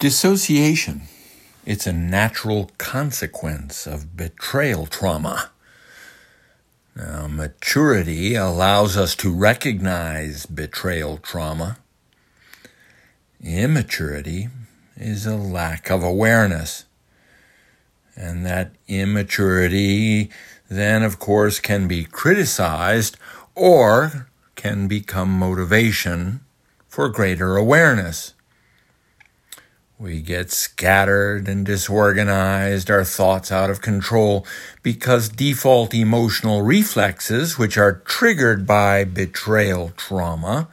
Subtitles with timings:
[0.00, 1.02] Dissociation.
[1.64, 5.50] It's a natural consequence of betrayal trauma.
[6.96, 11.78] Now, maturity allows us to recognize betrayal trauma.
[13.40, 14.48] Immaturity
[14.96, 16.86] is a lack of awareness.
[18.16, 20.28] And that immaturity
[20.68, 23.16] then, of course, can be criticized
[23.54, 26.40] or can become motivation
[26.88, 28.34] for greater awareness.
[29.98, 34.44] We get scattered and disorganized, our thoughts out of control,
[34.82, 40.68] because default emotional reflexes, which are triggered by betrayal trauma,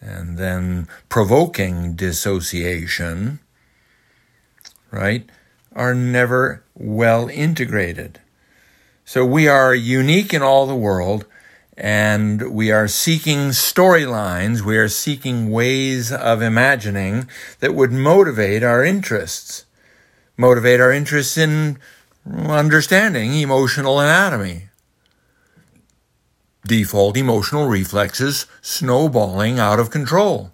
[0.00, 3.40] and then provoking dissociation,
[4.90, 5.28] right,
[5.74, 8.18] are never well integrated.
[9.04, 11.26] So we are unique in all the world,
[11.78, 17.28] and we are seeking storylines, we are seeking ways of imagining
[17.60, 19.64] that would motivate our interests,
[20.36, 21.78] motivate our interests in
[22.26, 24.64] understanding emotional anatomy.
[26.66, 30.50] Default emotional reflexes snowballing out of control.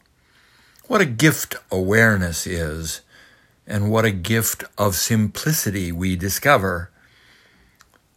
[0.89, 3.01] What a gift awareness is,
[3.67, 6.91] and what a gift of simplicity we discover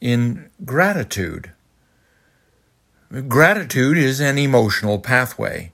[0.02, 1.54] in gratitude.
[3.10, 5.72] Gratitude is an emotional pathway.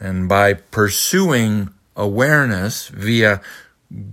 [0.00, 3.40] And by pursuing awareness via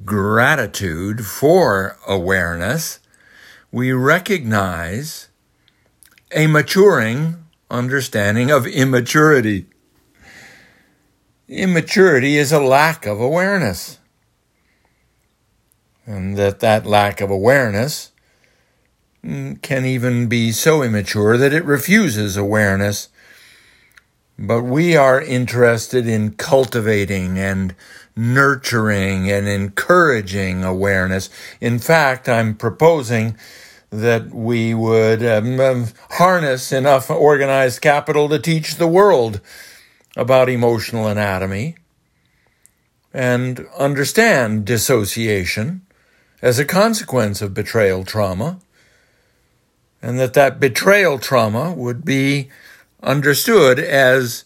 [0.06, 3.00] gratitude for awareness,
[3.72, 5.30] we recognize
[6.32, 9.68] a maturing understanding of immaturity.
[11.48, 14.00] Immaturity is a lack of awareness.
[16.08, 18.12] And that that lack of awareness
[19.24, 23.10] can even be so immature that it refuses awareness.
[24.38, 27.76] But we are interested in cultivating and
[28.16, 31.30] nurturing and encouraging awareness.
[31.60, 33.36] In fact, I'm proposing
[33.90, 39.42] that we would um, um, harness enough organized capital to teach the world
[40.16, 41.76] about emotional anatomy
[43.14, 45.82] and understand dissociation
[46.42, 48.60] as a consequence of betrayal trauma
[50.02, 52.50] and that that betrayal trauma would be
[53.02, 54.46] understood as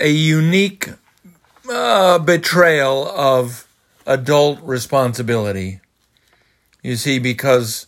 [0.00, 0.88] a unique
[1.68, 3.66] uh, betrayal of
[4.06, 5.80] adult responsibility.
[6.82, 7.86] You see, because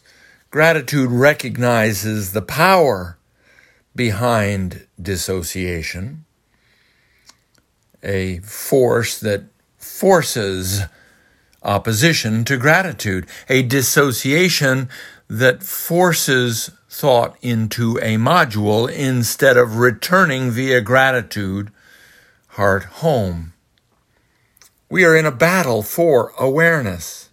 [0.50, 3.18] gratitude recognizes the power
[3.94, 6.24] behind dissociation,
[8.02, 9.44] a force that
[9.78, 10.82] forces
[11.62, 14.88] opposition to gratitude, a dissociation
[15.30, 21.70] that forces thought into a module instead of returning via gratitude
[22.48, 23.52] heart home.
[24.90, 27.30] We are in a battle for awareness.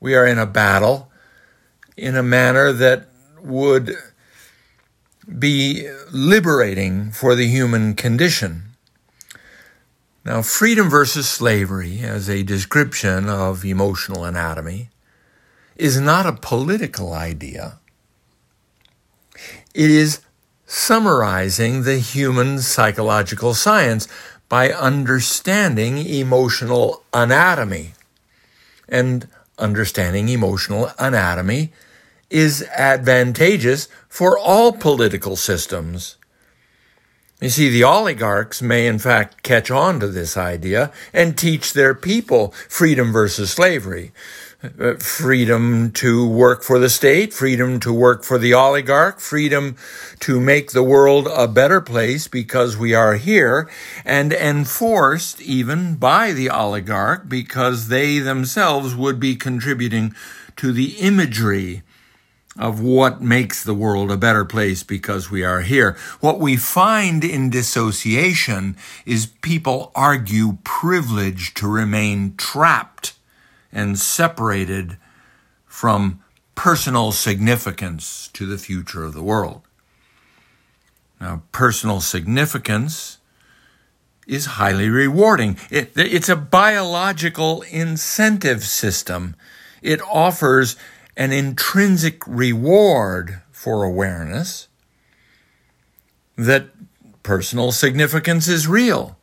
[0.00, 1.08] We are in a battle
[1.96, 3.06] in a manner that
[3.42, 3.94] would
[5.38, 8.64] be liberating for the human condition.
[10.24, 14.90] Now, freedom versus slavery as a description of emotional anatomy
[15.78, 17.78] is not a political idea.
[19.74, 20.20] It is
[20.66, 24.06] summarizing the human psychological science
[24.48, 27.92] by understanding emotional anatomy.
[28.88, 29.28] And
[29.58, 31.72] understanding emotional anatomy
[32.28, 36.17] is advantageous for all political systems.
[37.40, 41.94] You see, the oligarchs may in fact catch on to this idea and teach their
[41.94, 44.12] people freedom versus slavery.
[44.60, 49.76] Uh, freedom to work for the state, freedom to work for the oligarch, freedom
[50.18, 53.70] to make the world a better place because we are here,
[54.04, 60.12] and enforced even by the oligarch because they themselves would be contributing
[60.56, 61.84] to the imagery
[62.58, 65.96] of what makes the world a better place because we are here.
[66.20, 68.76] What we find in dissociation
[69.06, 73.14] is people argue privilege to remain trapped
[73.72, 74.96] and separated
[75.66, 76.20] from
[76.56, 79.62] personal significance to the future of the world.
[81.20, 83.18] Now, personal significance
[84.26, 85.56] is highly rewarding.
[85.70, 89.36] It, it's a biological incentive system.
[89.80, 90.76] It offers
[91.18, 94.68] an intrinsic reward for awareness
[96.36, 96.68] that
[97.24, 99.18] personal significance is real,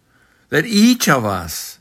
[0.50, 1.80] that each of us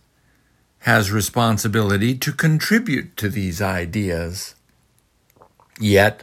[0.78, 4.54] has responsibility to contribute to these ideas.
[5.80, 6.22] Yet,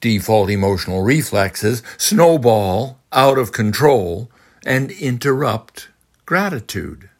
[0.00, 4.30] default emotional reflexes snowball out of control
[4.64, 5.88] and interrupt
[6.24, 7.10] gratitude.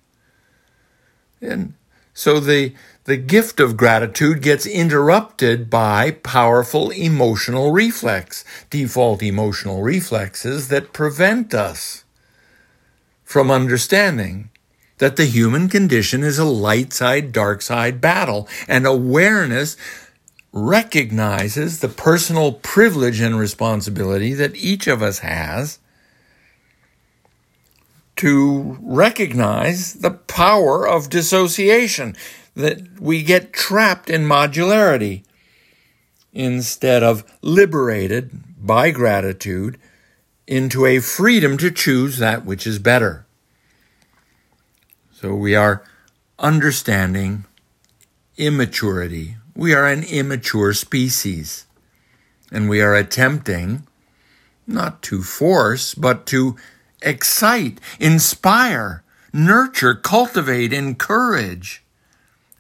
[1.41, 1.75] And
[2.15, 2.75] so the,
[3.07, 11.55] the gift of gratitude gets interrupted by powerful emotional reflex, default emotional reflexes that prevent
[11.55, 12.05] us
[13.25, 14.51] from understanding
[14.99, 19.77] that the human condition is a light side, dark side battle, and awareness
[20.53, 25.79] recognizes the personal privilege and responsibility that each of us has
[28.17, 32.17] to recognize the power of dissociation,
[32.57, 35.23] that we get trapped in modularity
[36.33, 39.79] instead of liberated by gratitude
[40.47, 43.27] into a freedom to choose that which is better.
[45.13, 45.85] So we are
[46.39, 47.45] understanding
[48.37, 49.37] immaturity.
[49.55, 51.67] We are an immature species.
[52.51, 53.87] And we are attempting
[54.67, 56.57] not to force, but to
[57.03, 59.03] excite, inspire,
[59.33, 61.83] nurture, cultivate, encourage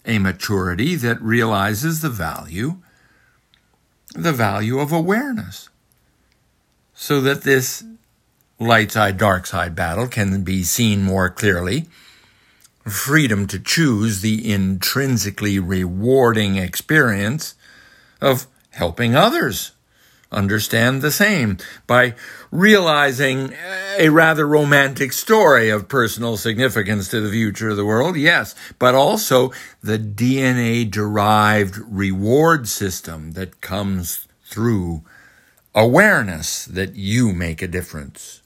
[0.06, 2.76] a maturity that realizes the value,
[4.14, 5.68] the value of awareness.
[6.94, 7.84] So that this
[8.58, 11.86] light side, dark side battle can be seen more clearly
[12.86, 17.54] freedom to choose the intrinsically rewarding experience
[18.20, 19.72] of helping others
[20.30, 22.14] understand the same by
[22.50, 23.52] realizing
[23.98, 28.94] a rather romantic story of personal significance to the future of the world, yes, but
[28.94, 29.52] also
[29.82, 35.02] the DNA derived reward system that comes through
[35.74, 38.42] awareness that you make a difference.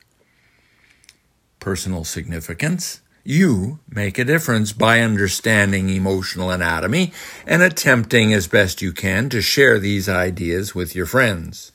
[1.59, 7.13] Personal significance you make a difference by understanding emotional anatomy
[7.47, 11.73] and attempting as best you can to share these ideas with your friends.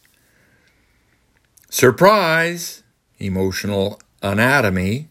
[1.70, 2.84] Surprise!
[3.20, 5.10] Emotional anatomy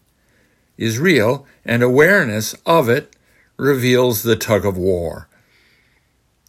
[0.77, 3.15] is real, and awareness of it
[3.57, 5.27] reveals the tug of war.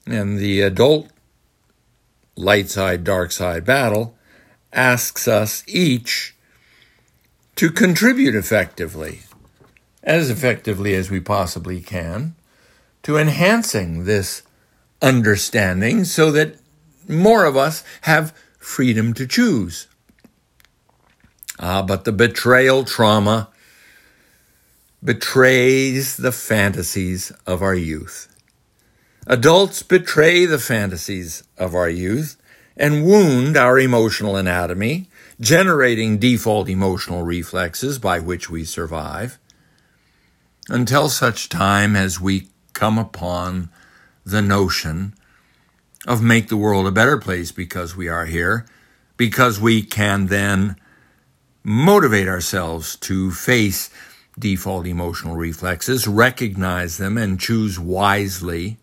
[0.07, 1.09] And the adult
[2.37, 4.17] light side, dark side battle
[4.73, 6.35] asks us each
[7.57, 9.23] to contribute effectively
[10.03, 12.35] as effectively as we possibly can
[13.03, 14.43] to enhancing this
[15.03, 16.57] understanding so that
[17.09, 19.89] more of us have freedom to choose.
[21.59, 23.49] Ah, but the betrayal trauma
[25.03, 28.29] betrays the fantasies of our youth.
[29.27, 32.37] Adults betray the fantasies of our youth
[32.77, 35.09] and wound our emotional anatomy,
[35.41, 39.39] generating default emotional reflexes by which we survive
[40.69, 43.71] until such time as we come upon
[44.25, 45.15] the notion
[46.07, 48.67] of make the world a better place because we are here,
[49.17, 50.77] because we can then
[51.69, 53.91] motivate ourselves to face
[54.39, 58.77] default emotional reflexes, recognize them, and choose wisely,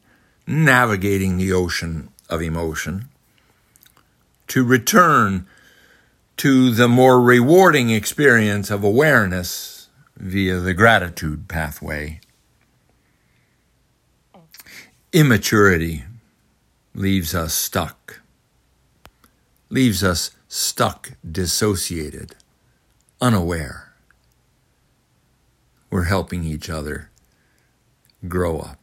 [0.45, 3.07] navigating the ocean of emotion,
[4.47, 5.47] to return
[6.35, 9.87] to the more rewarding experience of awareness
[10.17, 12.19] via the gratitude pathway.
[15.13, 16.03] Immaturity
[16.93, 18.19] leaves us stuck,
[19.69, 22.35] leaves us stuck, dissociated,
[23.23, 23.93] unaware.
[25.89, 27.09] We're helping each other
[28.27, 28.82] grow up.